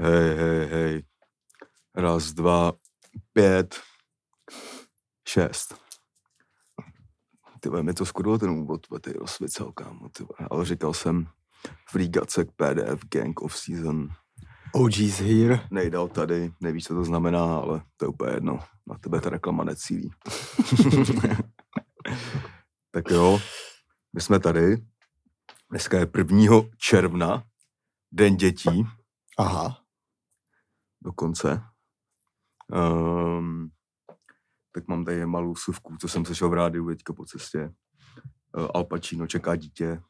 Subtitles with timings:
[0.00, 1.02] Hej, hej, hej.
[1.94, 2.72] Raz, dva,
[3.32, 3.80] pět,
[5.28, 5.74] šest.
[7.60, 10.24] Ty mi to skurilo ten úvod, ty rozsvěcel, kámo, ty.
[10.50, 11.26] Ale říkal jsem
[11.90, 14.08] Free Gacek PDF Gang of Season.
[14.72, 15.60] OG's here.
[15.70, 18.58] Nejdal tady, nevíš, co to znamená, ale to je úplně jedno.
[18.86, 20.10] Na tebe ta reklama necílí.
[22.90, 23.40] tak jo,
[24.12, 24.76] my jsme tady.
[25.70, 26.52] Dneska je 1.
[26.76, 27.42] června,
[28.12, 28.86] Den dětí
[29.38, 29.87] Aha.
[31.02, 31.62] Dokonce.
[32.72, 33.70] Um,
[34.72, 37.72] tak mám tady malou suvku, co jsem slyšel v rádiu teďka po cestě.
[38.56, 40.02] Uh, Al Pacino čeká dítě,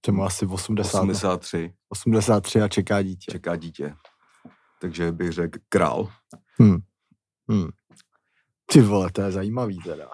[0.00, 3.32] To má asi 80, 83 83 a čeká dítě.
[3.32, 3.94] čeká dítě.
[4.80, 6.12] Takže bych řekl král.
[6.58, 6.76] Hmm.
[7.50, 7.68] Hmm.
[8.66, 10.08] Ty vole, to je zajímavý teda.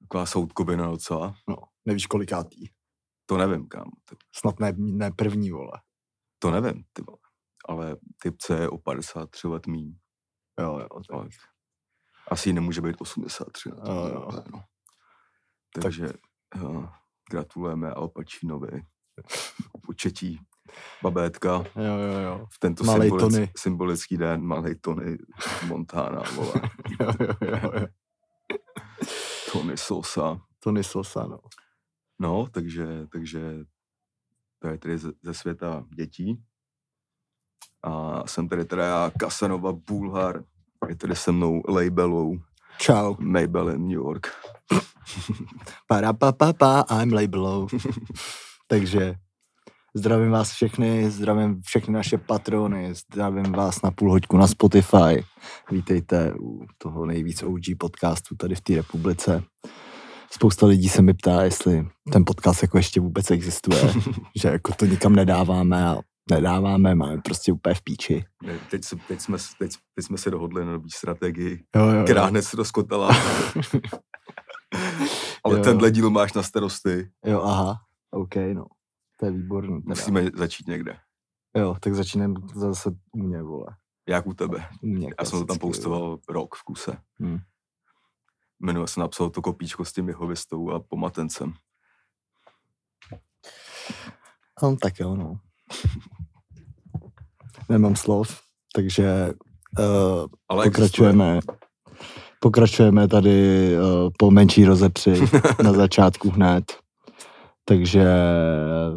[0.00, 1.34] Taková soudkovina docela.
[1.48, 2.68] No, nevíš kolikátý.
[3.26, 3.90] To nevím, kam.
[4.34, 5.80] Snad ne, ne první, vole.
[6.38, 7.18] to nevím, ty vole.
[7.68, 9.94] Ale typce je o 53 let míň.
[10.60, 10.88] Jo, jo.
[11.10, 11.28] Tak.
[12.28, 13.88] Asi nemůže být 83 let.
[13.88, 14.28] Jo, jo.
[14.52, 14.64] No.
[15.82, 16.08] Takže
[16.56, 16.86] uh,
[17.30, 18.82] gratulujeme Al Pacinovi.
[19.86, 20.40] Početí
[21.02, 22.46] babétka Jo, jo, jo.
[22.50, 23.52] v tento Malej symbolic, Tony.
[23.56, 25.18] symbolický den, malej Tony
[25.66, 26.52] Montana, vole.
[27.00, 27.86] jo, jo, jo, jo.
[29.52, 30.40] Tony Sosa.
[30.58, 31.38] Tony Sosa, no.
[32.20, 33.64] No, takže, takže
[34.58, 36.44] to je tedy ze, ze světa dětí.
[37.84, 40.42] A jsem tady teda já, Kasanova Bulhar,
[40.88, 42.38] je tady se mnou labelou
[42.78, 43.14] Čau.
[43.18, 44.26] Maybelline New York.
[45.88, 47.68] Para pa, pa, pa, I'm labelou.
[48.66, 49.14] Takže
[49.94, 55.24] zdravím vás všechny, zdravím všechny naše patrony, zdravím vás na půl hoďku na Spotify.
[55.70, 59.42] Vítejte u toho nejvíc OG podcastu tady v té republice.
[60.30, 63.94] Spousta lidí se mi ptá, jestli ten podcast jako ještě vůbec existuje,
[64.36, 65.98] že jako to nikam nedáváme a
[66.30, 68.24] nedáváme, máme prostě úplně v píči.
[68.42, 72.04] Ne, Teď, se, teď, jsme, teď, teď jsme se dohodli na nový strategii, Jo, jo,
[72.04, 73.08] která hned se rozkotala.
[75.44, 75.64] Ale Jo.
[75.64, 77.10] tenhle díl máš na starosti.
[77.24, 77.76] jo, aha,
[78.10, 78.64] OK, no.
[79.20, 79.82] To je výborný.
[79.82, 79.88] Teda.
[79.88, 80.96] Musíme začít někde.
[81.56, 83.66] Jo, tak začínám zase u mě, vole.
[84.08, 84.68] Jak u tebe.
[84.82, 86.96] U mě Já jsem to tam postoval rok v kuse.
[87.20, 87.38] Hmm.
[88.60, 91.52] Jmenuje se napsal to kopíčko s tím jeho vistou a pomatencem.
[94.62, 95.38] No, tak jo, no.
[97.68, 98.40] Nemám slov,
[98.74, 99.32] takže
[99.78, 100.88] uh, Ale existuje.
[100.88, 101.40] pokračujeme.
[102.40, 105.20] Pokračujeme tady uh, po menší rozepři
[105.62, 106.64] na začátku hned.
[107.64, 108.04] Takže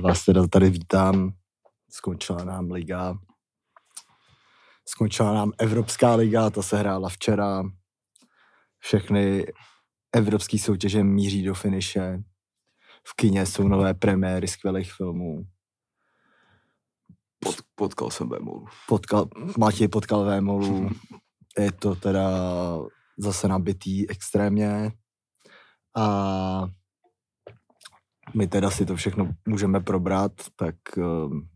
[0.02, 1.32] vás teda tady vítám.
[1.92, 3.18] Skončila nám liga.
[4.88, 7.64] Skončila nám Evropská liga, ta se hrála včera.
[8.80, 9.46] Všechny
[10.14, 12.20] evropské soutěže míří do finiše.
[13.08, 15.46] V kině jsou nové premiéry skvělých filmů.
[17.40, 18.66] Pod, potkal jsem Bémolu.
[18.88, 19.26] Potkal,
[19.58, 20.90] Matěj potkal Vémolu.
[21.60, 22.30] Je to teda
[23.18, 24.92] zase nabitý extrémně.
[25.96, 26.64] A
[28.36, 31.50] my teda si to všechno můžeme probrat, tak um,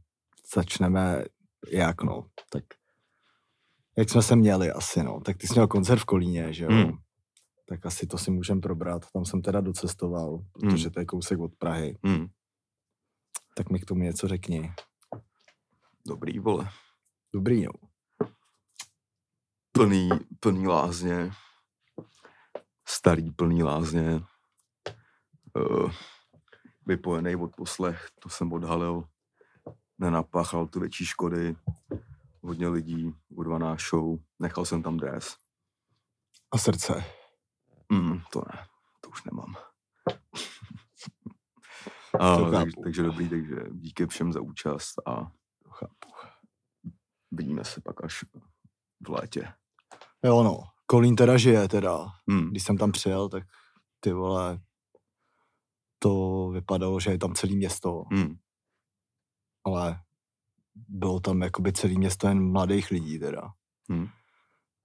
[0.56, 1.24] začneme
[1.72, 2.64] jak no, tak
[3.98, 6.72] jak jsme se měli asi no, tak ty jsi měl koncert v Kolíně, že jo?
[6.72, 6.92] Hmm.
[7.70, 11.52] Tak asi to si můžeme probrat, tam jsem teda docestoval, protože to je kousek od
[11.58, 12.28] Prahy, Hmm.
[13.56, 14.72] tak mi k tomu něco řekni.
[16.08, 16.70] Dobrý, vole.
[17.34, 17.72] Dobrý, jo.
[19.72, 21.32] Plný, plný lázně.
[22.88, 24.22] Starý plný lázně.
[25.58, 25.92] Uh,
[26.86, 29.04] vypojený od poslech, to jsem odhalil.
[29.98, 31.56] Nenapáchal tu větší škody.
[32.42, 34.20] Hodně lidí, urvaná show.
[34.40, 35.38] Nechal jsem tam dres.
[36.52, 37.04] A srdce.
[37.92, 38.66] Mm, to ne,
[39.02, 39.56] to už nemám.
[42.20, 45.32] A, takže, takže dobrý, takže díky všem za účast a
[45.82, 46.30] chápu.
[47.32, 48.24] vidíme se pak až
[49.08, 49.54] v létě.
[50.24, 52.06] Jo no, Kolín teda žije teda.
[52.30, 52.50] Hmm.
[52.50, 53.44] Když jsem tam přijel, tak
[54.00, 54.60] ty vole,
[56.00, 58.36] to vypadalo, že je tam celé město, Hmm.
[59.66, 60.02] ale
[60.76, 63.42] bylo tam jakoby celé město jen mladých lidí teda.
[63.90, 64.08] Hmm.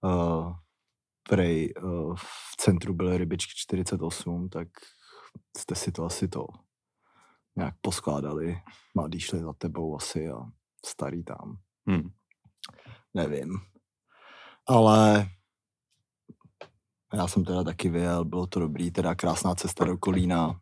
[0.00, 0.54] Uh,
[1.28, 4.68] prej uh, v centru byly rybičky 48, tak
[5.56, 6.46] jste si to asi to
[7.56, 8.58] nějak poskládali.
[8.94, 10.38] Mladí šli za tebou asi a
[10.86, 11.58] starý tam.
[11.88, 12.10] Hmm.
[13.14, 13.50] nevím.
[14.68, 15.28] Ale
[17.14, 20.60] já jsem teda taky vyjel, bylo to dobrý, teda krásná cesta do Kolína.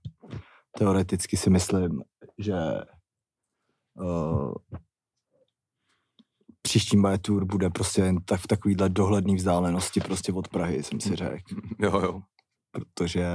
[0.79, 2.03] Teoreticky si myslím,
[2.39, 2.55] že
[3.95, 4.55] uh,
[6.63, 11.01] příští moje tour bude prostě jen tak v takovýhle dohledný vzdálenosti prostě od Prahy, jsem
[11.01, 11.55] si řekl.
[11.79, 12.23] Jo, jo.
[12.71, 13.27] Protože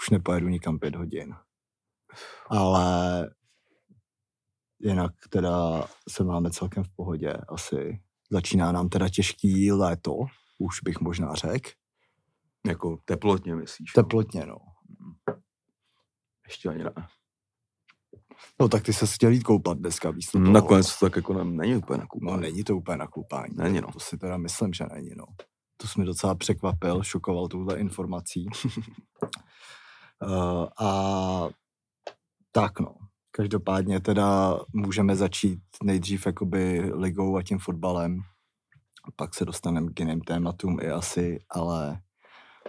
[0.00, 1.34] už nepojedu nikam pět hodin.
[2.50, 3.30] Ale
[4.80, 8.00] jinak teda se máme celkem v pohodě asi.
[8.30, 10.12] Začíná nám teda těžký léto,
[10.58, 11.70] už bych možná řekl.
[12.66, 13.92] Jako teplotně myslíš?
[13.96, 14.02] no?
[14.02, 14.56] Teplotně, no.
[16.46, 16.92] Ještě ani ne.
[18.60, 20.52] No tak ty se chtěl jít koupat dneska místo toho.
[20.52, 22.36] Nakonec to tak jako ne- není úplně No nakupáno.
[22.36, 23.54] není to úplně na koupání.
[23.56, 23.92] Není, to, no.
[23.92, 25.24] to si teda myslím, že není, no.
[25.76, 28.46] To jsi mi docela překvapil, šokoval touhle informací.
[30.22, 31.48] uh, a
[32.52, 32.94] tak no.
[33.36, 38.20] Každopádně teda můžeme začít nejdřív jakoby ligou a tím fotbalem.
[39.16, 42.00] Pak se dostaneme k jiným tématům i asi, ale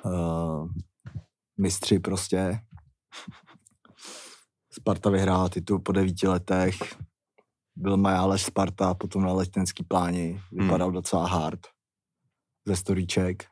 [0.05, 0.69] uh,
[1.57, 2.59] mistři prostě.
[4.71, 6.75] Sparta vyhrála titul po devíti letech.
[7.75, 10.41] Byl Majálež Sparta, potom na letenský pláni.
[10.51, 10.95] Vypadal hmm.
[10.95, 11.59] docela hard.
[12.65, 13.45] Ze storíček.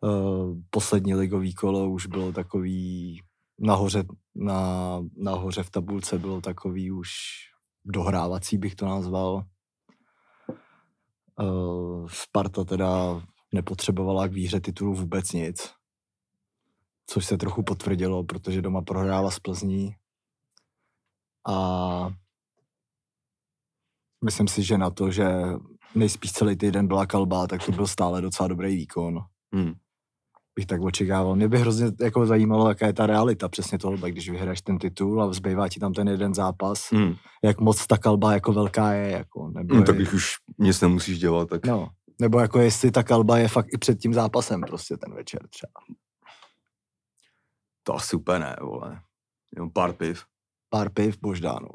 [0.00, 3.20] Uh, poslední ligový kolo už bylo takový
[3.58, 4.04] nahoře,
[4.34, 7.10] na, nahoře v tabulce bylo takový už
[7.84, 9.44] dohrávací, bych to nazval.
[11.40, 13.22] Uh, Sparta teda
[13.54, 15.72] nepotřebovala k výhře titulu vůbec nic.
[17.06, 19.94] Což se trochu potvrdilo, protože doma prohrála z Plzní.
[21.48, 22.10] A
[24.24, 25.26] myslím si, že na to, že
[25.94, 29.18] nejspíš celý týden byla kalba, tak to byl stále docela dobrý výkon.
[29.54, 29.72] Hmm.
[30.56, 31.36] Bych tak očekával.
[31.36, 35.22] Mě by hrozně jako zajímalo, jaká je ta realita přesně toho, když vyhraješ ten titul
[35.22, 37.14] a zbývá ti tam ten jeden zápas, Hmm.
[37.44, 40.80] jak moc ta kalba jako velká je, jako, nebo Hmm, je, tak když už nic
[40.80, 41.88] nemusíš dělat, tak no,
[42.20, 45.72] nebo jako jestli ta kalba je fakt i před tím zápasem prostě ten večer třeba.
[47.82, 49.00] to asi úplně ne, vole.
[49.56, 50.24] Jenom pár piv.
[50.70, 51.68] pár piv možná, no.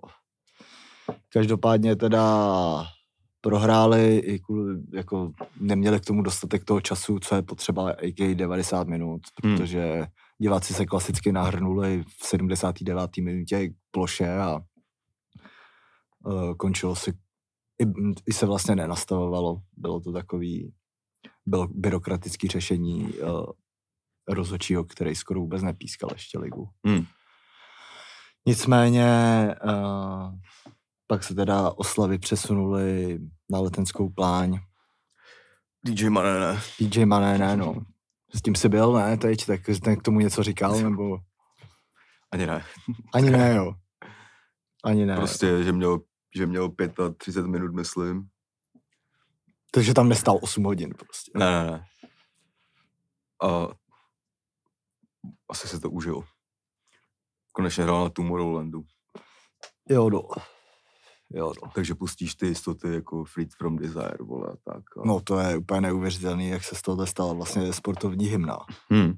[1.33, 2.23] Každopádně teda
[3.41, 8.87] prohráli, i kvůli, jako neměli k tomu dostatek toho času, co je potřeba, i 90
[8.87, 9.57] minut, Hmm.
[9.57, 10.07] protože
[10.37, 13.17] diváci se klasicky nahrnuli v 79.
[13.17, 14.59] minutě k ploše a
[16.25, 17.11] uh, končilo se,
[17.81, 17.85] i,
[18.27, 20.73] i se vlastně nenastavovalo, bylo to takový
[21.45, 23.45] bylo byrokratický řešení uh,
[24.27, 26.69] rozhodčího, který skoro vůbec nepískal ještě ligu.
[26.85, 27.05] Hmm.
[28.45, 29.09] Nicméně
[29.65, 30.33] uh,
[31.09, 33.19] pak se teda oslavy přesunuly
[33.49, 34.59] na letenskou pláň.
[35.85, 36.61] DJ Mané, ne.
[36.79, 37.75] DJ Mané, ne, no.
[38.35, 41.17] S tím jsi byl, ne, teď, tak jsi k tomu něco říkal, nebo...
[42.31, 42.63] Ani ne.
[43.13, 43.73] Ani ne, jo.
[44.83, 45.15] Ani ne.
[45.15, 45.99] Prostě, že měl,
[46.35, 46.69] že měl
[47.17, 48.27] 35 minut, myslím.
[49.71, 51.31] Takže tam nestál 8 hodin prostě.
[51.35, 51.85] Ne, ne, ne.
[53.43, 53.67] A
[55.49, 56.23] asi se to užil.
[57.51, 58.83] Konečně hrál na Tomorrowlandu.
[59.89, 60.21] Jo, no.
[61.33, 61.71] Jo, no.
[61.75, 64.83] Takže pustíš ty jistoty jako Freed from Desire, vole, tak.
[64.97, 65.01] A...
[65.07, 68.57] No to je úplně neuvěřitelný, jak se z toho stala vlastně sportovní hymna.
[68.89, 69.13] Hmm.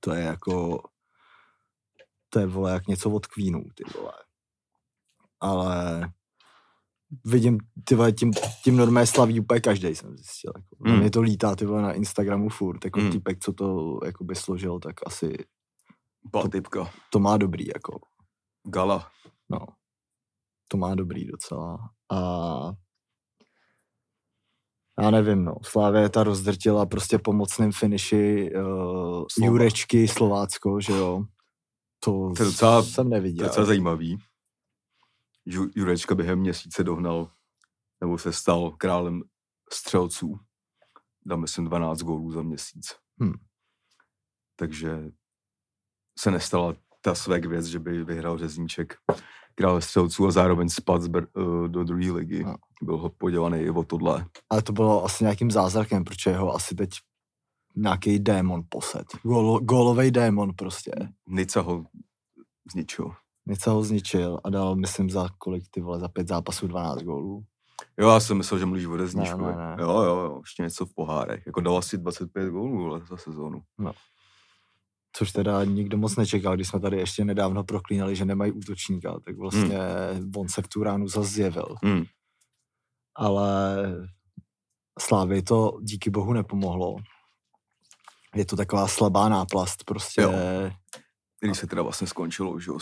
[0.00, 0.82] To je jako,
[2.28, 4.12] to je vole jak něco od Queenu, ty vole.
[5.40, 6.10] Ale
[7.24, 8.32] vidím, ty vole, tím,
[8.64, 10.52] tím normálně slaví úplně každý jsem zjistil.
[10.56, 10.76] Jako.
[10.90, 10.98] Hmm.
[10.98, 13.12] Mě to lítá, ty vole, na Instagramu furt, jako Hmm.
[13.12, 15.36] týpek, co to jakoby složil, tak asi
[16.50, 16.90] typka.
[17.10, 18.00] to má dobrý, jako,
[18.64, 19.10] Gala.
[19.48, 19.58] no.
[20.72, 21.78] To má dobrý docela.
[22.12, 22.18] A
[25.02, 25.54] já nevím, no.
[25.64, 28.62] Slávě ta rozdrtila prostě pomocným finiši uh,
[29.32, 29.46] Slova.
[29.46, 31.24] Jurečky Slovácko, že jo.
[32.04, 33.44] To, To je docela- jsem To neviděl.
[33.44, 34.18] je docela zajímavý.
[35.46, 37.30] Ju- Jurečka během měsíce dohnal,
[38.00, 39.22] nebo se stal králem
[39.72, 40.38] střelců.
[41.26, 42.86] Dal, myslím, 12 gólů za měsíc.
[43.20, 43.34] Hmm.
[44.56, 45.10] Takže
[46.18, 48.94] se nestala ta svek věc, že by vyhrál řezníček
[49.54, 52.44] král střelců a zároveň spad Br- eh, do druhé ligy.
[52.44, 52.54] No.
[52.82, 54.26] Byl ho podělaný i o tohle.
[54.50, 56.90] Ale to bylo asi nějakým zázrakem, protože ho asi teď
[57.76, 59.06] nějaký démon posed.
[59.22, 60.92] Gól, gólovej démon prostě.
[61.28, 61.84] Nica ho
[62.72, 63.10] zničil.
[63.46, 67.44] Něco ho zničil a dal, myslím, za kolik ty vole, za pět zápasů 12 gólů.
[67.98, 69.04] Jo, já jsem myslel, že mluvíš o ne,
[69.56, 69.76] ne.
[69.80, 71.46] Jo, jo, jo, ještě něco v pohárech.
[71.46, 73.62] Jako dal asi 25 gólů za sezónu.
[75.12, 79.36] Což teda nikdo moc nečekal, když jsme tady ještě nedávno proklínali, že nemají útočníka, tak
[79.36, 79.78] vlastně
[80.12, 80.32] hmm.
[80.36, 81.74] on se v tu ránu zase zjevil.
[81.82, 82.04] Hmm.
[83.14, 83.86] Ale
[85.00, 86.96] Slávy to díky bohu nepomohlo.
[88.34, 90.20] Je to taková slabá náplast prostě.
[90.20, 90.32] Jo.
[91.40, 92.78] Když se teda vlastně skončilo, že jo,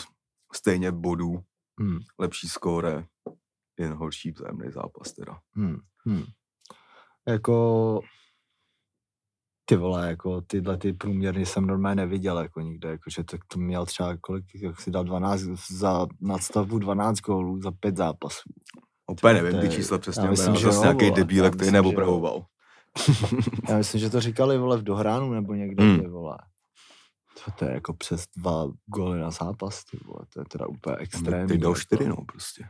[0.53, 1.43] stejně bodů,
[1.79, 3.05] Hmm, lepší skóre,
[3.79, 5.39] jen horší vzájemný zápas teda.
[5.55, 6.23] hmm, hmm.
[7.27, 8.01] Jako
[9.71, 13.85] ty vole, jako tyhle ty průměrně jsem normálně neviděl jako nikde, jakože to, to měl
[13.85, 18.49] třeba kolik, jak si dal 12, za nadstavbu 12 gólů za pět zápasů.
[19.11, 22.45] Úplně nevím, ty čísla přesně, já myslím, že zase nějaký já který že neopravoval.
[23.69, 25.99] Já myslím, že to říkali, vole, v dohránu nebo někde, Hmm.
[25.99, 26.37] ty vole.
[27.45, 30.95] To, to je jako přes dva góly na zápas, ty vole, to je teda úplně
[30.95, 31.47] extrémní.
[31.47, 31.79] Teď dal jako.
[31.81, 32.63] čtyři, no prostě.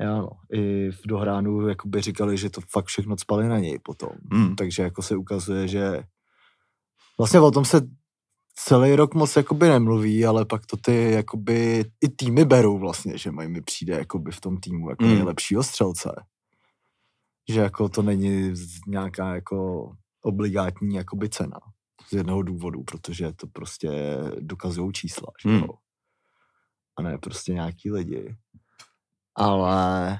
[0.00, 4.10] Já no, i v dohránu jakoby říkali, že to fakt všechno spali na něj potom.
[4.32, 4.56] Hmm.
[4.56, 6.02] Takže jako se ukazuje, že
[7.18, 7.80] vlastně o tom se
[8.56, 13.30] celý rok moc jakoby nemluví, ale pak to ty jakoby i týmy berou vlastně, že
[13.30, 15.14] mají mi přijde jakoby v tom týmu jako Hmm.
[15.14, 16.24] nejlepšího střelce.
[17.48, 18.54] Že jako to není
[18.86, 19.90] nějaká jako
[20.22, 21.60] obligátní jakoby cena.
[22.08, 23.90] Z jednoho důvodu, protože to prostě
[24.40, 25.68] dokazují čísla, že jo.
[26.98, 28.36] A ne prostě nějaký lidi.
[29.36, 30.18] Ale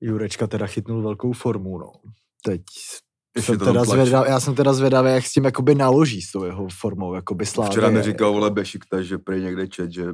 [0.00, 1.92] Jurečka teda chytnul velkou formu, no.
[2.44, 2.62] Teď
[3.36, 6.44] Ještě jsem teda zvědav, já jsem teda zvědavý, jak s tím jakoby naloží s tou
[6.44, 7.70] jeho formou, jakoby slávě.
[7.70, 10.04] Včera mi říkal, vole, Bešikta, že prý někde čet, že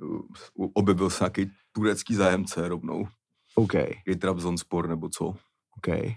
[0.00, 3.08] uh, objevil se nějaký turecký zájemce rovnou.
[3.54, 3.74] OK,
[4.06, 5.24] I Trabzonspor nebo co.
[5.76, 6.14] OK.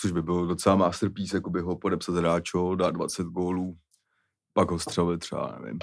[0.00, 3.76] Což by byl docela masterpiece, jakoby ho podepsat hráčo, dát 20 gólů,
[4.52, 5.78] pak ho střelit třeba, nevím,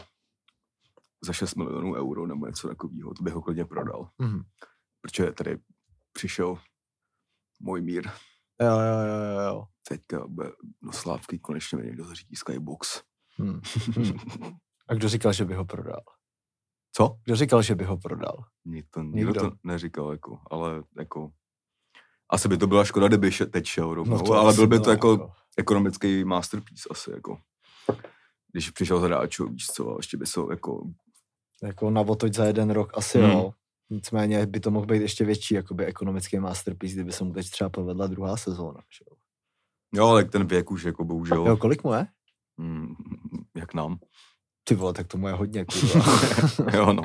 [1.23, 4.09] za 6 milionů euro nebo něco takového, to bych ho klidně prodal.
[4.19, 4.41] Mhm.
[5.01, 5.57] Protože tady
[6.13, 6.57] přišel
[7.59, 8.09] můj mír.
[8.61, 9.63] Jo, jo, jo, jo.
[9.87, 10.27] Teďka
[10.81, 13.01] do Slávky konečně mi někdo zařídí Skybox.
[13.37, 13.61] Hmm.
[13.95, 14.13] Hmm.
[14.89, 16.01] A kdo říkal, že by ho prodal?
[16.91, 17.17] Co?
[17.25, 18.43] Kdo říkal, že by ho prodal?
[18.65, 19.41] Nikdo, nikdo, Nikdo.
[19.41, 21.31] to neříkal, jako, ale jako...
[22.29, 24.77] Asi by to byla škoda, kdyby še, teď šel rovnou, to no ale byl by
[24.77, 27.37] to byla jako ekonomický masterpiece asi, jako.
[28.51, 30.83] Když přišel z hráčů, víš co, ještě by se jako...
[31.63, 33.31] jako na otoč za jeden rok asi Hmm.
[33.31, 33.53] jo.
[33.91, 37.69] Nicméně by to mohl být ještě větší jakoby ekonomický masterpiece, kdyby se mu teď třeba
[37.69, 38.79] povedla druhá sezóna.
[38.97, 39.05] Že?
[39.93, 40.07] jo.
[40.07, 42.07] Ale ten věk už jako bohužel, jo, kolik mu je?
[42.57, 42.95] mm,
[43.55, 43.97] jak nám.
[44.63, 46.05] Ty vole, tak tomu je hodně, kurva.
[46.77, 47.03] jo, no.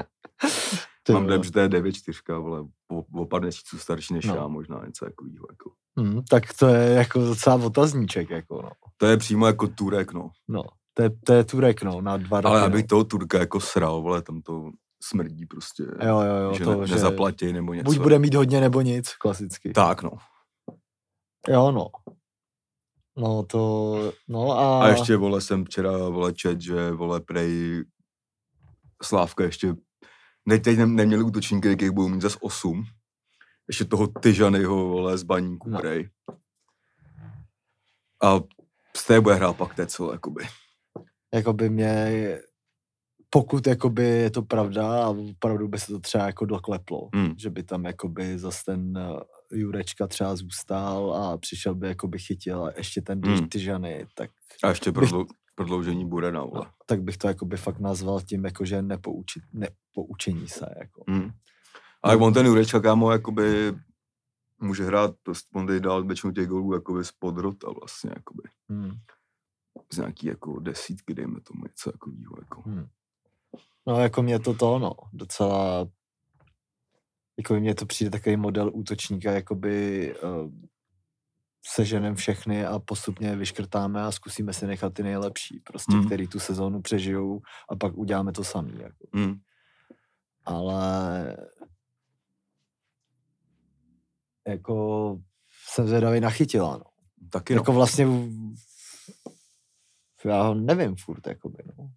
[1.03, 1.29] Ty Mám vole.
[1.29, 4.35] dojem, že to je 9-4, ale o, o pár měsíců starší než No.
[4.35, 5.47] já, možná něco takového.
[5.51, 5.73] Jako.
[5.99, 8.71] Hmm, tak to je jako docela otazníček, jako no.
[8.97, 10.31] To je přímo jako Turek, no.
[10.49, 10.63] No,
[10.95, 12.51] to je, to je Turek, no, na dva roky.
[12.51, 12.67] Ale no.
[12.67, 14.71] abych toho Turka jako sral, vole, tam to
[15.09, 15.83] smrdí prostě.
[15.83, 17.85] Jo, jo, jo, že to, ne, že nezaplatí nebo něco.
[17.85, 19.73] buď bude mít hodně, nebo nic, klasicky.
[19.73, 20.11] Tak, no.
[21.49, 21.87] Jo, no.
[23.19, 24.85] No to, no a...
[24.85, 27.85] A ještě, vole, jsem včera, vole, čet, že, vole, prej
[29.03, 29.75] Slávka ještě,
[30.47, 32.85] ne, teď nem- neměli útočníky, jakých budou mít zas 8.
[33.69, 35.75] Ještě toho Tyžanyho, vole, z baníku, No.
[35.75, 35.81] no.
[35.81, 36.11] prej.
[38.23, 38.41] A
[38.97, 40.45] z té bude hrát pak Tecel, jakoby.
[41.35, 42.39] jakoby mě,
[43.31, 47.35] pokud jakoby je to pravda a opravdu by se to třeba jako dokleplo, Hmm.
[47.39, 49.21] že by tam jakoby zas ten eh,
[49.59, 53.49] Jurečka třeba zůstal a přišel by jakoby chytil a ještě ten Hmm.
[53.49, 54.31] Tyžany, tak,
[54.63, 56.67] A ještě Bych- prodlou, prodloužení bude na, vole.
[56.87, 60.67] tak bych to jakoby fakt nazval tím, jako že nepoučit, nepoučení se.
[60.79, 61.05] Jako.
[61.09, 61.31] Hmm.
[62.03, 63.75] Ale on ten Jurečka, kámo, jakoby
[64.61, 68.43] může hrát, prostě on tady dál většinu těch gólů jakoby z podrota vlastně, jakoby.
[68.69, 68.91] Hmm.
[69.93, 72.63] Z nějaký jako desítky, dejme tomu něco takového, jako.
[72.63, 72.87] Hmm.
[73.87, 75.89] No jako mě to to, no, docela,
[77.39, 80.51] jako mně to přijde takový model útočníka, jakoby uh,
[81.67, 86.07] seženem všechny a postupně je vyškrtáme a zkusíme si nechat ty nejlepší, prostě, hmm.
[86.07, 89.07] který tu sezónu přežijou a pak uděláme to samý, jako.
[89.15, 89.35] Hmm.
[90.45, 91.37] Ale
[94.49, 95.17] jako
[95.69, 96.85] jsem zvědavý na chytila, no.
[97.31, 97.61] Taky no.
[97.61, 98.07] Jako vlastně
[100.25, 101.91] já ho nevím furt, jakoby, no.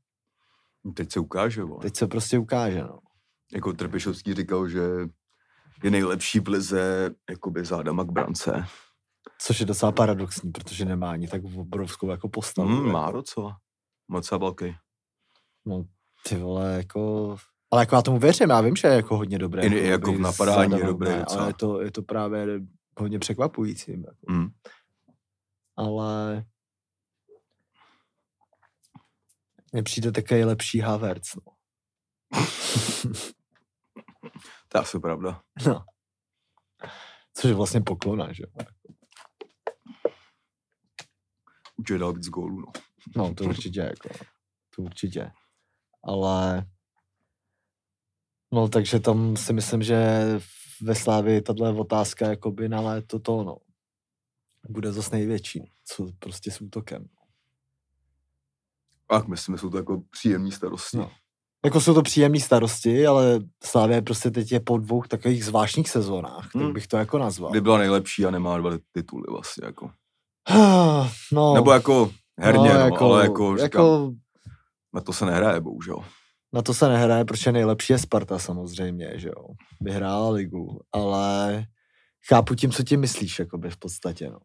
[0.94, 1.82] Teď se ukáže, vole.
[1.82, 3.00] Teď se prostě ukáže, no.
[3.54, 4.82] jako Trpišovský říkal, že
[5.84, 8.66] je nejlepší v lize jakoby zádama k brance.
[9.42, 12.70] Což je docela paradoxní, protože nemá ani tak obrovskou jako postavu.
[12.70, 12.90] Mm, jako.
[12.90, 13.58] má docela.
[14.08, 14.76] Moc velký.
[15.66, 15.86] No,
[16.30, 17.36] ty vole, jako...
[17.72, 19.64] Ale jako já tomu věřím, já vím, že je jako hodně dobré.
[19.64, 21.26] I- i jako v napadání je dobrý ne.
[21.26, 22.62] Ale je to, je to právě
[22.98, 23.92] hodně překvapující.
[23.92, 24.34] Jako.
[24.34, 24.50] Mm.
[25.78, 26.46] Ale
[29.72, 31.36] mně přijde takový lepší Havertz.
[31.36, 31.42] No.
[34.72, 35.42] To je asi pravda.
[35.68, 35.86] no.
[37.34, 38.66] Což je vlastně poklona, že jo.
[41.78, 42.72] Určitě dal víc gólů, no.
[43.16, 44.10] No, to určitě, jako,
[44.76, 45.32] to určitě.
[46.04, 46.66] Ale,
[48.54, 50.24] no, takže tam si myslím, že
[50.82, 53.58] ve Slávii tahle otázka jakoby na léto to, no,
[54.70, 57.10] bude zase největší, co prostě s útokem.
[59.10, 60.98] Ach, myslím, že jsou to jako příjemný starosti.
[60.98, 61.12] No.
[61.66, 66.50] Jako jsou to příjemné starosti, ale Slávě prostě teď je po dvou takových zvláštních sezónách,
[66.54, 66.74] tak Hmm.
[66.74, 67.52] bych to jako nazval.
[67.52, 69.92] Kdy byla nejlepší a nemá dva tituly vlastně, jako.
[71.32, 74.12] No, Nebo jako herně, no, jako, ale jako, říkám, jako
[74.94, 76.04] na to se nehraje, bohužel.
[76.54, 79.46] Na to se nehraje, protože nejlepší je Sparta samozřejmě, že jo.
[79.82, 81.66] Vyhrála ligu, ale
[82.30, 84.40] chápu tím, co tím myslíš, jakoby v podstatě, no.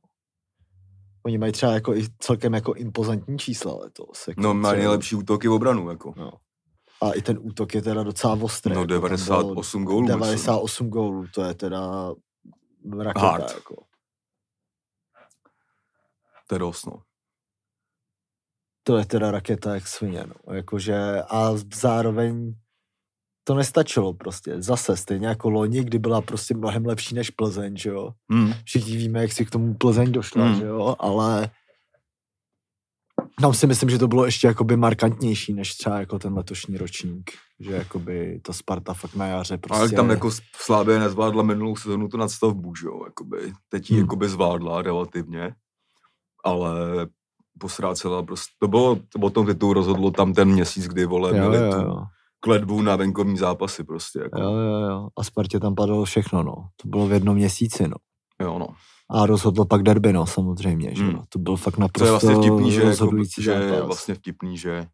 [1.26, 4.28] Oni mají třeba jako i celkem jako impozantní čísla letos.
[4.28, 6.14] Jako No, třeba- nejlepší útoky v obranu, jako.
[6.16, 6.33] No.
[7.02, 8.75] A i ten útok je teda docela ostrý.
[8.75, 10.00] No jako tam bylo 98 gólů.
[10.02, 10.19] myslím.
[10.21, 12.12] 98 gólů, to je teda
[13.00, 13.26] raketa.
[13.26, 13.50] Hard.
[13.54, 13.75] Jako.
[16.49, 17.02] To je dost, no.
[18.83, 20.54] To je teda raketa jak svině, no.
[20.54, 22.54] Jakože, a zároveň
[23.45, 24.63] to nestačilo prostě.
[24.63, 28.11] Zase stejně jako loni, kdy byla prostě mnohem lepší než Plzeň, že jo.
[28.31, 28.53] Hmm.
[28.65, 30.55] Všichni víme, jak si k tomu Plzeň došla, Hmm.
[30.55, 31.51] že jo, ale
[33.41, 37.31] tam si myslím, že to bylo ještě jakoby markantnější než třeba jako ten letošní ročník.
[37.61, 39.81] Že jakoby ta Sparta fakt na jaře prostě...
[39.81, 43.53] Ale tam jako Slávě nezvládla minulou sezonu tu nadstavbu, že jo, jakoby.
[43.69, 44.05] Teď ji Hmm.
[44.05, 45.55] jakoby zvládla relativně,
[46.45, 46.71] ale
[47.59, 51.57] posrácela prostě, to bylo, o tom titul rozhodlo tam ten měsíc, kdy vole jo, měli
[51.67, 52.05] jo, tu jo.
[52.45, 54.41] Kledbu na venkovní zápasy prostě, jako.
[54.41, 55.09] jo, jo, jo.
[55.19, 56.55] A Spartě tam padalo všechno, no.
[56.83, 57.97] To bylo v jednom měsíci, no.
[58.41, 58.67] jo no.
[59.11, 61.13] A rozhodlo pak derby, no, samozřejmě, že Hmm.
[61.13, 61.23] jo.
[61.29, 64.87] To byl fakt naprosto je vlastně vtipný, že, jako, že je vlastně vtipný, že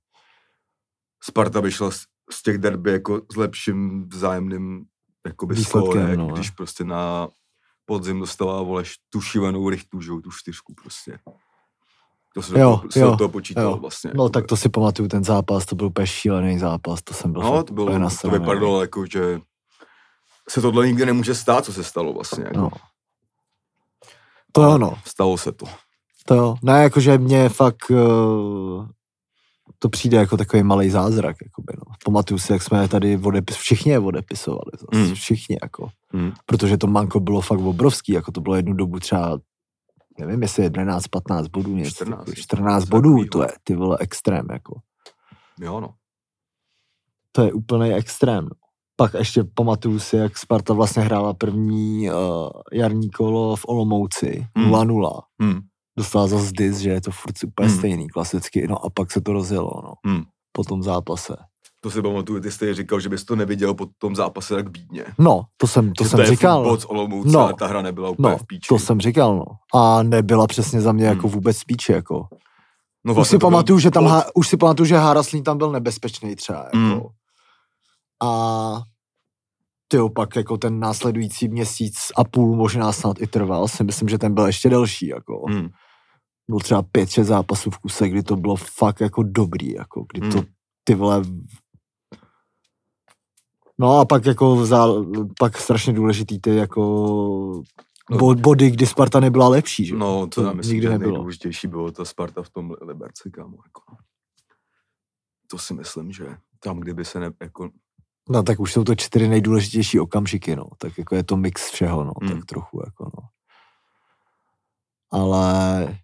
[1.23, 4.85] Sparta vyšla z, z těch derby jako s lepším vzájemným
[5.27, 6.27] jakoby Výsledkem, skóre, no.
[6.27, 7.29] když prostě na
[7.85, 11.19] podzim dostala voleš tu šílenou rychtu, že tu čtyřku prostě.
[12.35, 13.77] To se, Jo, do, se jo, do toho počítalo jo.
[13.77, 14.11] vlastně.
[14.15, 14.33] No jakoby.
[14.33, 17.63] tak to si pamatuju, ten zápas, to byl úplně šílený zápas, to jsem byl No,
[17.63, 19.41] to, bylo, to vypadalo jako, že
[20.49, 22.45] se tohle nikdy nemůže stát, co se stalo vlastně.
[22.45, 22.59] Jako.
[22.59, 22.71] No.
[24.53, 24.95] To jo, no.
[25.07, 25.67] Stalo se to.
[26.27, 26.57] To jo.
[26.63, 28.87] Ne, jakože mě fakt uh,
[29.79, 31.37] to přijde jako takový malý zázrak.
[31.45, 31.93] Jakoby, no.
[32.05, 34.71] Pamatuju si, jak jsme tady odepis, všichni je odepisovali.
[34.81, 35.15] Zase, Hmm.
[35.15, 35.89] Všichni, jako.
[36.13, 36.33] Hmm.
[36.47, 39.39] Protože to manko bylo fakt obrovský, jako to bylo jednu dobu třeba
[40.27, 43.97] nevím, jestli 11, 15 bodů, něco, 14, 14, něco 14 bodů, to je ty vole
[44.01, 44.81] extrém, jako.
[45.61, 45.95] Jo, no.
[47.33, 48.45] To je úplný extrém.
[48.45, 48.51] No.
[48.97, 52.17] Pak ještě pamatuju si, jak Sparta vlastně hrála první uh,
[52.73, 54.73] jarní kolo v Olomouci, Hmm.
[54.75, 55.21] 0-0.
[55.41, 55.61] Hmm.
[55.99, 57.79] Dostala zase dis, že je to furt úplně Hmm.
[57.79, 60.23] stejný, klasicky, no a pak se to rozjelo, no, Hmm.
[60.53, 61.37] po tom zápase.
[61.83, 65.05] To si pamatuju, ty jsi říkal, že bys to neviděl po tom zápase tak bídně.
[65.19, 66.79] No, to jsem, to Že jsem je říkal.
[66.87, 67.41] Olomouce, No.
[67.41, 68.69] ale ta hra nebyla úplně No, v píči.
[68.69, 69.45] to jsem říkal, no.
[69.81, 71.35] A nebyla přesně za mě jako Hmm.
[71.35, 72.27] vůbec spíče, jako.
[73.05, 75.73] no, Už si to byl pamatuju, že tam, už si pamatuju, že Haraslín tam byl
[75.73, 76.77] nebezpečný třeba, jako.
[76.77, 77.01] Mm.
[78.23, 78.83] A
[79.89, 84.19] ty pak jako ten následující měsíc a půl možná snad i trval, si myslím, že
[84.19, 85.45] ten byl ještě delší, jako.
[85.49, 85.69] Hmm.
[86.51, 90.21] Byl třeba pět, šest zápasů v kuse, kdy to bylo fakt jako dobrý, jako, kdy
[90.31, 90.47] to Hmm.
[90.85, 91.23] ty vole
[93.81, 94.87] No a pak jako zá,
[95.39, 97.63] pak strašně důležitý ty jako
[98.11, 98.19] No.
[98.19, 99.95] bod, body, kdy Sparta nebyla lepší, že?
[99.97, 101.11] No, to, To já myslím, nikdy že nebylo.
[101.11, 103.57] nejdůležitější bylo ta Sparta v tom Liberci, kámo.
[103.67, 103.83] Jako.
[105.51, 106.25] To si myslím, že
[106.61, 107.71] tam, kdyby se ne, jako,
[108.29, 110.65] No tak už jsou to čtyři nejdůležitější okamžiky, no.
[110.79, 112.13] Tak jako je to mix všeho, no.
[112.23, 112.31] Hmm.
[112.37, 113.29] Tak trochu, jako no.
[115.11, 115.99] Ale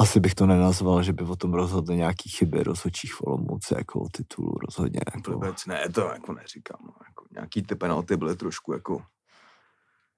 [0.00, 4.00] asi bych to nenazval, že by o tom rozhodly nějaký chyby rozhodčích v Olomouci, jako
[4.00, 5.00] o titulu rozhodně.
[5.16, 6.78] Jako, vůbec ne, to jako neříkám.
[6.82, 6.92] No.
[7.08, 9.02] Jako, nějaký ty penalty byly trošku jako,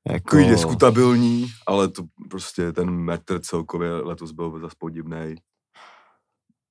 [0.09, 5.37] jako, takový diskutabilní, ale to prostě ten metr celkově letos byl zase podivnej.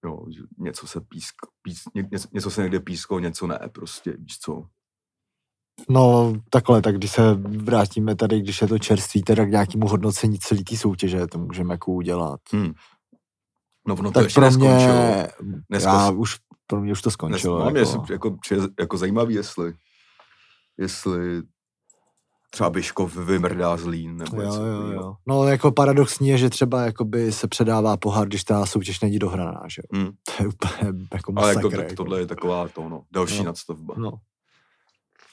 [0.06, 4.40] Jo, že něco se písk, písk něco, něco se někde písklo, něco ne, prostě, víš
[4.40, 4.64] co.
[5.90, 10.40] No takhle, tak když se vrátíme tady, když je to čerství, teda k nějakému hodnocení
[10.40, 12.40] celé té soutěže, to můžeme jako udělat.
[12.54, 12.74] Hm.
[13.88, 14.94] No, ono to tak ještě pro neskončilo.
[14.94, 15.28] mě,
[15.70, 16.36] Dneska já už,
[16.68, 17.60] pro mě už to Dnes, skončilo.
[17.66, 18.06] no, mě jako.
[18.12, 19.74] jako, jako, jako zajímavý, jestli,
[20.78, 21.42] jestli
[22.54, 25.14] třeba Biškov vymrdá Zlín, nebo Jo, jo, jo.
[25.28, 29.62] No jako paradoxní je, že třeba jakoby se předává pohár, když ta soutěž není dohraná,
[29.76, 30.00] že jo.
[30.04, 30.12] Hm.
[30.26, 31.76] To je úplně jako Ale masakr.
[31.76, 33.44] jako, to, tohle je taková to, no, další No.
[33.44, 33.96] nadstavba.
[33.98, 34.12] No.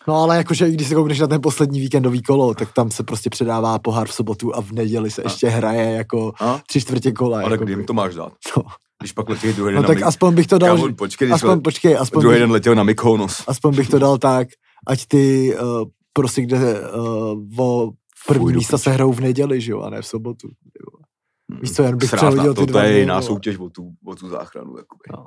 [0.08, 3.30] No ale jakože když se koukneš na ten poslední víkendový kolo, tak tam se prostě
[3.30, 6.60] předává pohár v sobotu a v neděli se A- ještě hraje jako A?
[6.68, 7.38] tři čtvrtě kola.
[7.40, 7.64] Ale jakoby.
[7.64, 8.32] kdy jim to máš dát?
[8.56, 8.62] No,
[9.02, 11.60] Když pak letějí druhý no den tak na aspoň bych to dal, Kámo, počkej, aspoň
[11.60, 13.42] počkej, aspoň druhý bych, den letěl na Mykonos.
[13.46, 14.48] aspoň bych to dal tak,
[14.86, 17.90] ať ty uh, prostě kde uh, o
[18.26, 20.48] první Fuj, místa se hrajou v neděli, že jo, a ne v sobotu.
[20.48, 21.04] ty vole.
[21.52, 21.60] Hm.
[21.62, 23.70] Víš co, jen bych Srát na přehodil ty to, dva to je jiná soutěž o
[23.70, 24.76] tu, o tu záchranu.
[24.76, 25.02] Jakoby.
[25.12, 25.26] No.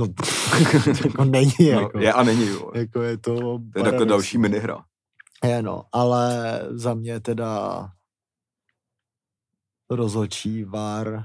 [0.00, 0.22] No, to
[1.04, 2.70] jako není, No, jako, je a není, jo.
[2.74, 3.34] jako je to...
[3.34, 4.08] To je takhle paradoxní.
[4.08, 4.84] další minihra.
[5.44, 7.82] Je no, ale za mě teda
[9.90, 11.24] rozhodčí VAR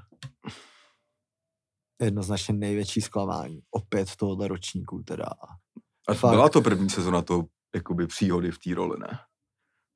[2.02, 3.62] jednoznačně největší zklamání.
[3.72, 5.26] Opět tohohle ročníku teda.
[6.08, 6.32] A Fakt.
[6.32, 9.20] byla to první sezona toho jakoby příhody v té roli, ne?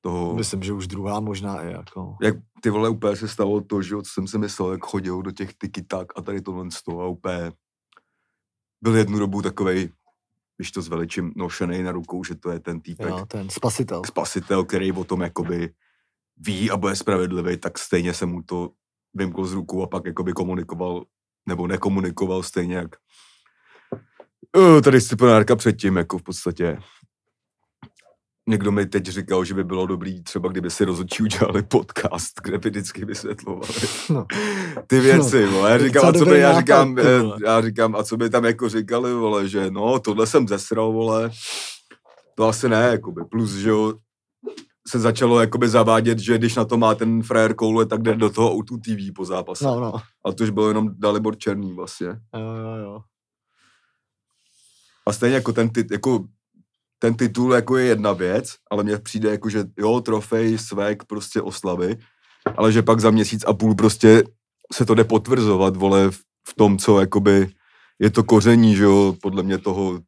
[0.02, 2.16] Toho, Myslím, že už druhá možná je jako.
[2.22, 5.54] jak ty vole úplně se stalo to, že jsem si myslel, jak chodil do těch
[5.58, 7.52] tyky tak a tady tohle z toho a úplně
[8.82, 9.90] byl jednu dobu takovej,
[10.58, 14.02] když to zveličím, nošený na rukou, že to je ten týpek, Jo, ten spasitel.
[14.06, 15.74] spasitel, který o tom jakoby
[16.38, 18.72] ví a bude spravedlivý, tak stejně se mu to
[19.14, 21.06] vymklo z rukou a pak jakoby komunikoval,
[21.46, 22.96] nebo nekomunikoval stejně jak
[24.58, 26.80] Uh, ta disciplinárka předtím, jako v podstatě.
[28.50, 32.58] Někdo mi teď říkal, že by bylo dobrý třeba, kdyby si rozhodčí udělali podcast, kde
[32.58, 33.74] by vždycky vysvětlovali
[34.10, 34.26] No.
[34.88, 35.72] ty věci, no, vole.
[35.72, 38.46] Já říkám, a co by, já říkám, ty eh, já říkám, a co by tam
[38.46, 41.32] jako říkali, vole, že no, tohle jsem zesral, vole.
[42.36, 43.22] To asi ne, jakoby.
[43.26, 43.94] Plus, že jo,
[44.88, 48.30] se začalo jakoby zavádět, že když na to má ten frajer koule, tak jde do
[48.30, 49.66] toho Outu TV po zápase.
[49.66, 49.94] No, no.
[50.26, 52.08] A to už byl jenom Dalibor Černý vlastně.
[52.08, 53.00] Jo, jo, jo.
[55.08, 56.26] A stejně jako ten, tit, jako
[57.00, 61.42] ten titul jako je jedna věc, ale mně přijde jako, že jo, trofej, svek, prostě
[61.42, 61.98] oslavy,
[62.58, 64.24] ale že pak za měsíc a půl prostě
[64.74, 66.12] se to jde potvrzovat, vole,
[66.48, 67.52] v, tom, co jakoby
[68.00, 70.00] je to koření, že jo, podle mě toho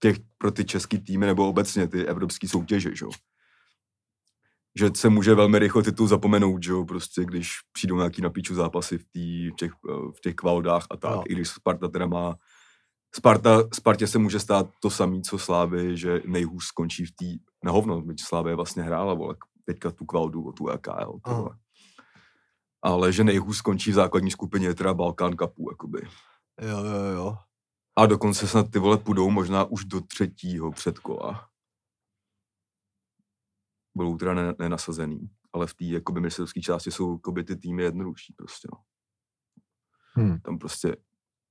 [0.00, 3.10] těch pro ty český týmy nebo obecně ty evropské soutěže, že jo.
[4.78, 8.54] Že se může velmi rychle titul zapomenout, že jo, prostě když přijdou nějaký na píču
[8.54, 9.72] zápasy v, tý, v, těch,
[10.16, 11.24] v těch kvaldách a tak, Jo.
[11.28, 12.36] i když Sparta teda má
[13.14, 17.24] Sparta, Spartě se může stát to samé, co Slávy, že nejhůř skončí v té,
[17.64, 21.58] na hovno, byť Slávě vlastně hrála, vole, teďka tu kvaldu, o tu vole.
[22.82, 26.08] ale že nejhůř skončí v základní skupině je teda Balkán Cupu, jakoby.
[26.60, 27.36] Jo, jo, jo.
[27.96, 31.48] A dokonce snad ty vole půjdou možná už do třetího předkola.
[33.96, 38.32] Budou teda ne- nenasazený, ale v té jakoby mistrovské části jsou jakoby, ty týmy jednodušší
[38.32, 38.82] prostě, no.
[40.24, 40.40] Hm.
[40.40, 40.96] Tam prostě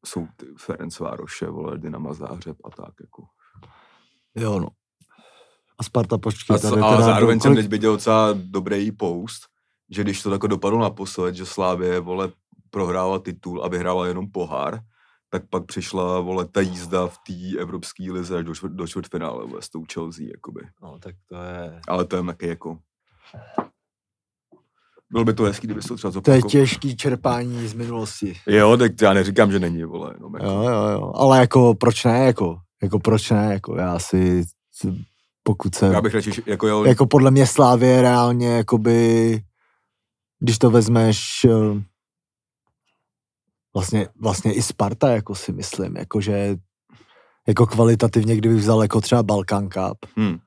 [0.05, 3.23] jsou ty Ferenc Vároše, vole, Dynama Záhřeb a tak, jako.
[4.35, 4.67] Jo, no.
[5.79, 8.91] A Sparta počkej, A, tady co, a teda zároveň do- jsem teď viděl docela dobrý
[8.91, 9.41] post,
[9.89, 12.31] že když to tako dopadlo naposled, že Slávě, vole,
[12.69, 14.79] prohrála titul a vyhrála jenom pohár,
[15.29, 19.45] tak pak přišla, vole, ta jízda v té evropské lize až do, čtvrt, do čtvrtfinále,
[19.45, 20.61] vole, s tou Chelsea, jakoby.
[20.81, 21.81] No, tak to je...
[21.87, 22.79] Ale to je taky jako...
[25.11, 26.49] Bylo by to hezký, kdyby se to třeba To je zopakoval.
[26.49, 28.35] těžký čerpání z minulosti.
[28.47, 30.31] Jo, tak já neříkám, že není, vole, jako...
[30.43, 31.11] Jo, jo, jo.
[31.15, 34.43] Ale jako proč ne, jako, jako proč ne, jako já si,
[35.43, 39.41] pokud se, Já bych radši, jako jo, jako podle mě Slávě reálně, jakoby,
[40.39, 41.83] když to vezmeš, eh,
[43.73, 46.55] vlastně, vlastně i Sparta, jako si myslím, jakože
[47.47, 50.37] jako kvalitativně, kdyby vzal jako třeba Balkan Cup, hm,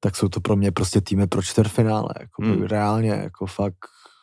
[0.00, 2.62] tak jsou to pro mě prostě týmy pro čtvrtfinále, jako Hmm.
[2.62, 3.76] reálně, jako fakt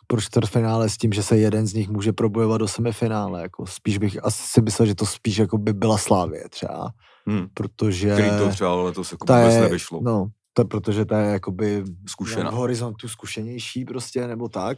[0.07, 3.97] pro čtvrtfinále s tím, že se jeden z nich může probojovat do semifinále, jako spíš
[3.97, 6.89] bych asi si myslel, že to spíš jako by byla Slávě třeba,
[7.29, 9.99] hm, protože který to třeba letos jako ta vůbec je, nevyšlo.
[10.03, 12.51] no, to, protože ta je jakoby Zkušená.
[12.51, 14.77] v horizontu zkušenější prostě, nebo tak.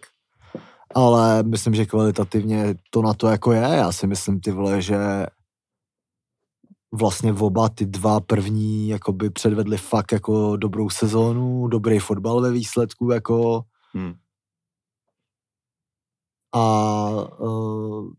[0.96, 3.62] Ale myslím, že kvalitativně to na to jako je.
[3.62, 4.98] Já si myslím, ty vole, že
[6.92, 13.12] vlastně oba ty dva první jakoby předvedli fakt jako dobrou sezónu, dobrý fotbal ve výsledku,
[13.12, 13.64] jako
[13.98, 14.14] Hm.
[16.56, 18.14] a uh,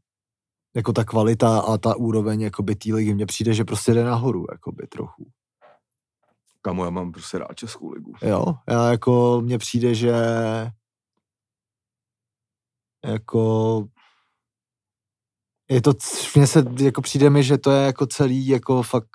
[0.76, 4.46] jako ta kvalita a ta úroveň jakoby té ligy mně přijde, že prostě jde nahoru,
[4.52, 5.30] jakoby trochu.
[6.62, 8.12] Kamo, já mám prostě rád Českou ligu.
[8.22, 10.12] Jo, já jako, mně přijde, že
[13.04, 13.84] jako
[15.70, 15.92] je to,
[16.36, 19.08] mně se, jako přijde mi, že to je jako celý jako fakt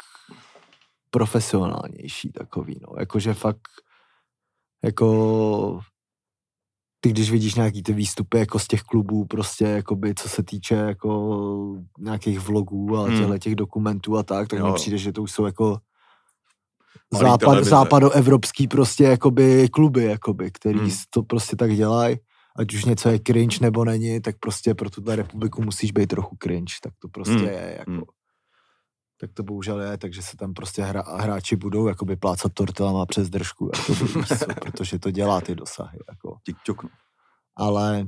[1.10, 3.68] profesionálnější takový, no, jakože fakt
[4.84, 5.80] jako
[7.00, 10.76] ty když vidíš nějaký ty výstupy jako z těch klubů, prostě jakoby, co se týče
[10.76, 13.18] jako nějakých vlogů a Hmm.
[13.18, 15.78] těchto těch dokumentů a tak, tak mi přijde, že to už jsou jako
[17.14, 20.92] Malý západ, západoevropský prostě jakoby kluby, jakoby, který hmm.
[21.10, 22.18] to prostě tak dělají.
[22.60, 26.38] Ať už něco je cringe nebo není, tak prostě pro tuhle republiku musíš být trochu
[26.44, 27.46] cringe, tak to prostě Hmm.
[27.48, 27.76] je.
[27.80, 27.92] Jako.
[27.92, 28.02] Hmm.
[29.22, 33.30] Tak to bohužel je, takže se tam prostě hra, hráči budou jakoby plácat tortilama přes
[33.30, 35.98] držku, jakoby, co, protože to dělá ty dosahy.
[36.10, 36.86] Jako TikTok,
[37.58, 38.06] ale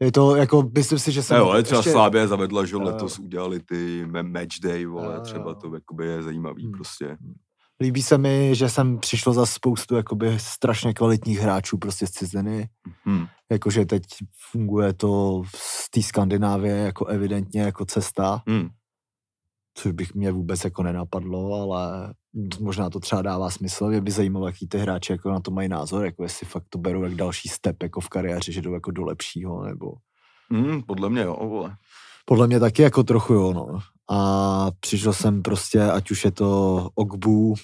[0.00, 1.36] je to, jako, myslím si, že jsem...
[1.36, 2.82] Jo, ale třeba ještě- Slávě zavedla, že Jo.
[2.82, 5.54] letos udělali ty match day, vole, Jo, třeba jo.
[5.54, 6.72] to jakoby je zajímavý Hmm.
[6.72, 7.16] prostě.
[7.84, 12.68] Líbí se mi, že jsem přišlo za spoustu jakoby strašně kvalitních hráčů prostě z ciziny.
[13.08, 13.26] Hm.
[13.50, 14.02] Jakože teď
[14.50, 18.68] funguje to z té Skandinávie jako evidentně jako cesta, Hm.
[19.74, 22.14] což bych mě vůbec jako nenapadlo, ale
[22.60, 23.88] možná to třeba dává smysl.
[23.88, 26.78] Mě by zajímalo, jaký ty hráči jako na to mají názor, jako jestli fakt to
[26.78, 29.92] berou jak další step jako v kariéře, že jdou jako do lepšího, nebo
[30.52, 31.76] Hm, podle mě jo, vole.
[32.24, 33.78] Podle mě taky jako trochu jo, no.
[34.10, 37.54] A přišel jsem prostě, ať už je to Ogbu,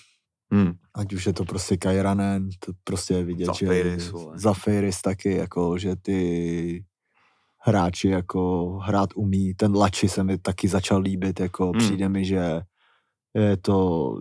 [0.55, 0.73] Hm.
[0.95, 4.13] ať už je to prostě Kajranen, to prostě je vidět, Zafiris, že.
[4.35, 6.85] Zafiris taky, jako, že ty
[7.63, 9.55] hráči jako hrát umí.
[9.55, 11.79] Ten Lači se mi taky začal líbit, jako Hmm.
[11.79, 12.61] přijde mi, že
[13.35, 14.15] je to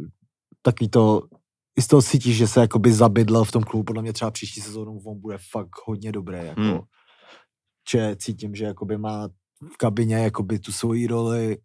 [0.61, 1.21] takový to,
[1.77, 4.61] i z toho cítíš, že se jakoby zabydlel v tom klubu, podle mě třeba příští
[4.61, 6.61] sezónu on bude fakt hodně dobrý, jako.
[6.61, 6.79] Hmm.
[7.91, 9.27] Že cítím, že jakoby má
[9.73, 11.57] v kabině jakoby tu svoji roli,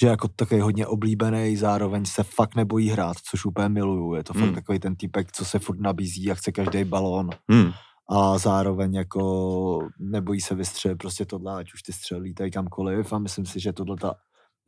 [0.00, 4.14] že jako takový hodně oblíbený, zároveň se fakt nebojí hrát, což úplně miluju.
[4.14, 4.54] Je to fakt Hmm.
[4.54, 7.70] takový ten typek, co se furt nabízí a chce každý balón Hmm.
[8.10, 13.18] a zároveň jako nebojí se vystřelit prostě tohle, ať už ty střely lítají kamkoliv a
[13.18, 14.14] myslím si, že tohle ta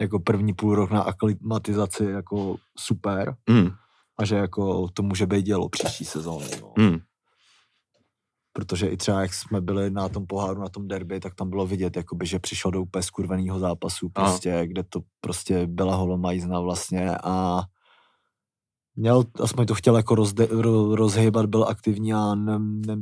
[0.00, 3.70] jako první půl rok na aklimatizaci jako super Hmm.
[4.18, 6.46] a že jako to může být dělo příští sezóny.
[6.62, 6.72] No.
[6.78, 6.98] Hmm.
[8.56, 11.66] Protože i třeba jak jsme byli na tom poháru, na tom derby, tak tam bylo
[11.66, 14.26] vidět, jakoby, že přišel do úplně skurveného zápasu, Aha.
[14.26, 17.62] prostě, kde to prostě byla holomajzna vlastně a
[18.96, 22.96] měl, aspoň to chtěl jako rozde, ro, rozhýbat, byl aktivní a ne, ne,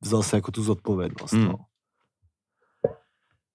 [0.00, 1.32] vzal se jako tu zodpovědnost.
[1.32, 1.44] Hmm.
[1.44, 1.54] No.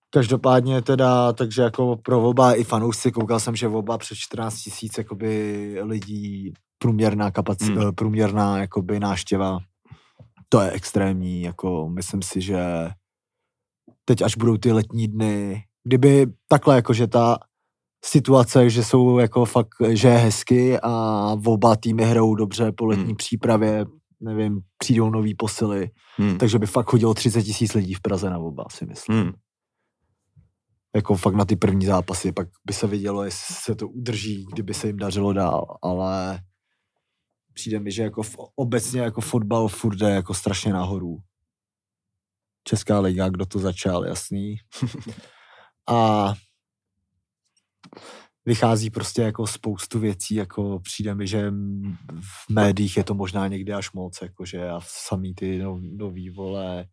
[0.09, 4.97] Každopádně teda, takže jako pro oba i fanoušci, koukal jsem, že oba přes 14 tisíc
[4.97, 7.77] jakoby lidí průměrná kapaci, Hmm.
[7.77, 7.95] hmm.
[7.95, 9.59] průměrná jakoby náštěva.
[10.55, 12.59] To je extrémní, jako myslím si, že
[14.05, 17.37] teď až budou ty letní dny, kdyby takhle jako, že ta
[18.05, 20.89] situace, že jsou jako fakt, že je hezky a
[21.45, 23.15] oba týmy hrajou dobře po letní Hmm.
[23.15, 23.85] přípravě,
[24.19, 26.37] nevím, přijdou nový posily, Hmm.
[26.37, 29.31] takže by fakt chodilo 30 tisíc lidí v Praze na oba, si myslím Hmm.
[30.95, 34.73] jako fakt na ty první zápasy, pak by se vidělo, jestli se to udrží, kdyby
[34.73, 36.39] se jim dařilo dál, ale
[37.55, 41.17] přijde mi, že jako v, obecně jako fotbal furt jde jako strašně nahoru.
[42.63, 44.55] Česká liga, kdo to začal, jasný.
[45.89, 46.33] A
[48.45, 51.51] vychází prostě jako spoustu věcí, jako přijde mi, že
[52.21, 56.85] v médiích je to možná někdy až moc, jakože a samý ty no, nový, vole,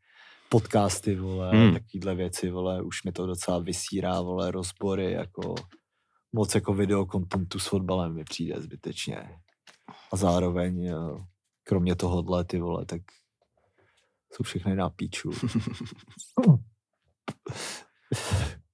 [0.48, 1.72] podcasty, vole, hmm.
[1.72, 5.54] takovýhle věci, vole, už mi to docela vysírá, vole, rozbory, jako
[6.32, 9.28] moc jako videokontentu s fotbalem mi přijde zbytečně.
[10.12, 10.94] A zároveň, eh,
[11.64, 13.02] kromě tohohle, ty vole, tak
[14.32, 15.30] jsou všechny na píču.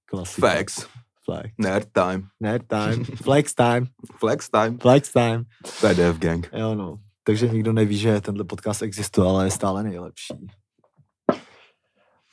[0.04, 0.48] Klasika.
[0.48, 0.86] Facts.
[1.24, 1.54] Flex.
[1.58, 2.28] Nerd time.
[2.40, 3.04] Nerd time.
[3.22, 3.86] Flex time.
[4.18, 4.78] Flex time.
[4.78, 5.44] Flex time.
[5.88, 6.48] Je Dev Gang.
[6.52, 6.98] Jo no.
[7.24, 10.46] Takže nikdo neví, že tenhle podcast existuje, ale je stále nejlepší.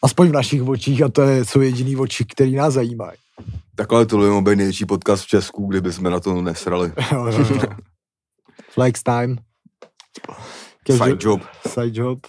[0.04, 3.18] Aspoň v našich očích a to je, jsou jediný oči, který nás zajímají.
[3.76, 6.94] Takhle to mohlo být největší podcast v Česku, kdyby jsme na to nesrali.
[7.12, 7.62] Jo, jo, jo.
[8.76, 9.38] Flex time.
[10.92, 11.42] Side job.
[11.68, 12.20] Side job.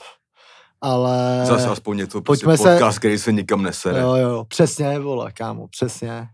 [0.81, 1.43] Ale...
[1.47, 4.01] Zase aspoň něco, prostě pojďme se- podcast, který se nikam nesere.
[4.01, 6.29] Jo, jo, přesně, vole, kámo, přesně.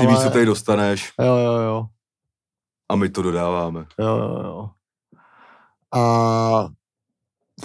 [0.00, 1.86] Ty víš, co tady dostaneš Jo, jo, jo.
[2.88, 3.86] a my to dodáváme.
[3.98, 4.68] Jo, jo, jo.
[6.00, 6.68] A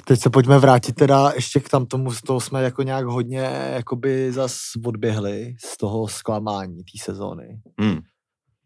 [0.05, 3.71] teď se pojďme vrátit teda ještě k tam tomu, z toho jsme jako nějak hodně
[3.73, 7.61] jakoby zas odběhli z toho zklamání té sezóny.
[7.79, 7.99] Hmm.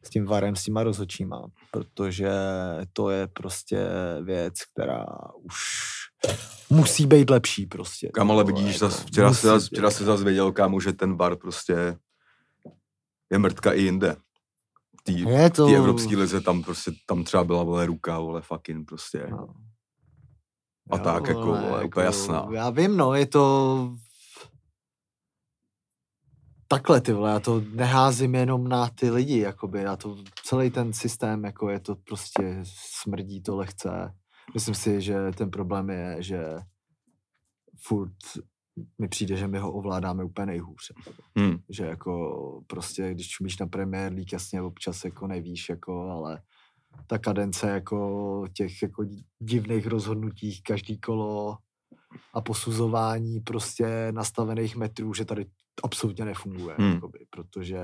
[0.08, 2.32] S tím varem, s těma rozhodčíma, protože
[2.94, 3.88] to je prostě
[4.24, 5.06] věc, která
[5.44, 5.56] už
[6.70, 8.10] musí být lepší prostě.
[8.14, 10.94] Kam ale vidíš, jako zas, včera, musí se zas, včera se zase věděl, kámo, že
[10.94, 11.98] ten bar prostě
[13.32, 14.16] je mrtka i jinde.
[15.04, 15.68] Tý, Je to...
[15.68, 19.28] tý evropský lize, tam prostě, tam třeba byla, vole, ruka, vole, fucking prostě.
[19.32, 19.48] No.
[20.90, 22.48] A tak, jako, vole, úplně jasná.
[22.52, 23.94] Já vím, no, je to...
[26.68, 30.94] Takhle, ty vole, já to neházím jenom na ty lidi, jakoby, já to, celý ten
[30.94, 32.60] systém, jako je to prostě,
[33.02, 34.14] smrdí to lehce.
[34.54, 36.44] Myslím si, že ten problém je, že
[37.88, 38.14] furt
[38.98, 40.92] mi přijde, že my ho ovládáme úplně nejhůř.
[41.38, 41.58] Hmm.
[41.70, 46.42] Že jako prostě, když čumíš na Premier League, jasně občas jako nevíš, jako, ale
[47.08, 49.06] ta kadence jako těch jako
[49.40, 51.58] divných rozhodnutí každý kolo
[52.34, 55.46] a posuzování prostě nastavených metrů, že tady
[55.84, 56.94] absolutně nefunguje, Hmm.
[56.94, 57.80] jakoby, protože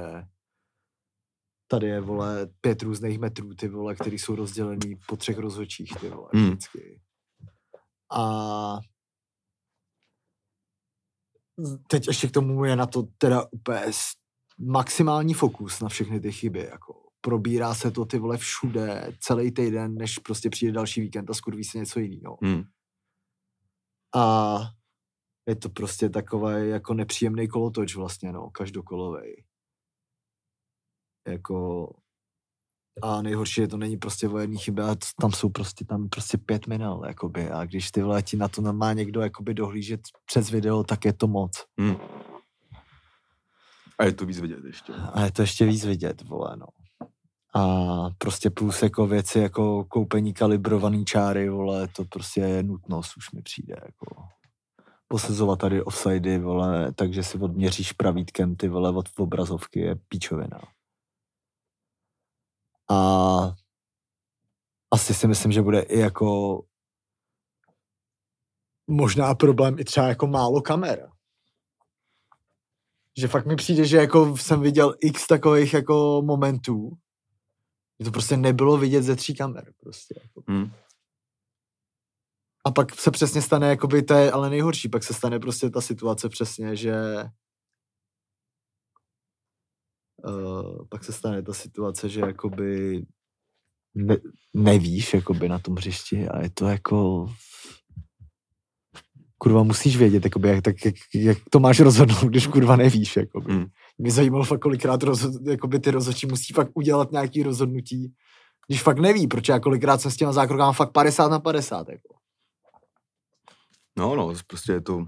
[1.68, 6.10] tady je, vole, pět různých metrů, ty vole, který jsou rozdělený po třech rozhodčích, ty
[6.10, 6.50] vole, Hmm.
[6.50, 7.02] vždycky.
[8.12, 8.80] A
[11.88, 13.82] teď ještě k tomu je na to teda úplně
[14.58, 19.96] maximální fokus na všechny ty chyby, jako probírá se to ty vole všude celý týden,
[19.96, 22.38] než prostě přijde další víkend a skurví se něco jiného.
[22.44, 22.64] Hmm.
[24.16, 24.58] A
[25.48, 29.44] je to prostě takový jako nepříjemný kolotoč vlastně, no, každokolovej.
[31.28, 31.90] Jako
[33.02, 36.10] a nejhorší je to není prostě o jedný chybě, a t- tam jsou prostě tam
[36.10, 40.02] prostě pět minul, jakoby, a když ty vole ti na to má někdo jakoby dohlížet
[40.26, 41.52] přes video, tak je to moc.
[41.80, 41.96] Hmm.
[44.00, 44.94] A je to víc vidět ještě.
[44.94, 46.66] A je to ještě víc vidět, vole, no.
[47.56, 53.32] A prostě plus jako věci jako koupení kalibrovaný čáry, vole, to prostě je nutnost, už
[53.32, 54.24] mi přijde, jako
[55.14, 60.60] posazovat tady offsidy, vole, takže si odměříš pravítkem ty vole od obrazovky je píčovina.
[62.92, 62.98] A
[64.92, 66.62] asi si myslím, že bude i jako
[68.88, 71.10] možná problém i třeba jako málo kamer.
[73.18, 76.98] že fakt mi přijde, že jako jsem viděl x takových jako momentů,
[78.00, 79.74] že to prostě nebylo vidět ze tří kamer.
[79.80, 80.16] Prostě.
[80.24, 80.44] Jako.
[80.52, 80.72] Hm.
[82.66, 85.82] A pak se přesně stane, jakoby to je ale nejhorší, pak se stane prostě ta
[85.82, 86.96] situace přesně, že
[90.28, 93.02] uh, pak se stane ta situace, že jakoby
[93.96, 94.18] ne,
[94.54, 97.28] nevíš jakoby na tom hřišti a je to jako
[99.44, 103.16] kurva musíš vědět, jakoby, jak, tak, jak, jak, to máš rozhodnout, když kurva nevíš.
[103.18, 103.54] Jakoby.
[103.54, 103.66] Hmm.
[103.98, 108.14] Mě zajímalo fakt, kolikrát rozhod, jakoby ty rozhodčí musí fakt udělat nějaký rozhodnutí,
[108.68, 111.90] když fakt neví, protože já kolikrát jsem s těma zákrokama fakt 50 na 50.
[111.90, 112.23] Jako.
[113.98, 115.06] No, no, prostě je to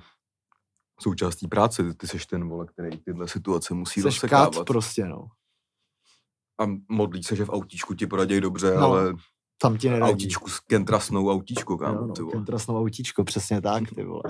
[1.02, 1.93] součástí práce.
[1.93, 4.56] Ty, seš ten vole, který tyhle situace musí Seš rozsekávat.
[4.56, 5.28] kat prostě, no.
[6.62, 9.13] A modlí se, že v autíčku ti poradějí dobře, No, no, ale
[9.58, 10.12] Tam ti neradí.
[10.12, 12.34] autíčku s kentrasnou autíčku, kámo, Jo, no, ty vole.
[12.34, 14.24] kontrastnou autíčko, přesně tak, ty vole.